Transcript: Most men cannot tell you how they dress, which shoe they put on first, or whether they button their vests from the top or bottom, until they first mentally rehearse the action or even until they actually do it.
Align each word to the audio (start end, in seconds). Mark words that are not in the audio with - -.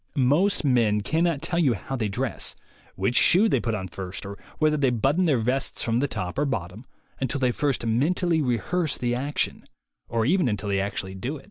Most 0.15 0.65
men 0.65 1.01
cannot 1.01 1.43
tell 1.43 1.59
you 1.59 1.75
how 1.75 1.95
they 1.95 2.07
dress, 2.07 2.55
which 2.95 3.15
shoe 3.15 3.47
they 3.47 3.59
put 3.59 3.75
on 3.75 3.87
first, 3.87 4.25
or 4.25 4.35
whether 4.57 4.75
they 4.75 4.89
button 4.89 5.25
their 5.25 5.37
vests 5.37 5.83
from 5.83 5.99
the 5.99 6.07
top 6.07 6.39
or 6.39 6.45
bottom, 6.45 6.85
until 7.19 7.39
they 7.39 7.51
first 7.51 7.85
mentally 7.85 8.41
rehearse 8.41 8.97
the 8.97 9.13
action 9.13 9.63
or 10.09 10.25
even 10.25 10.47
until 10.49 10.69
they 10.69 10.79
actually 10.81 11.13
do 11.13 11.37
it. 11.37 11.39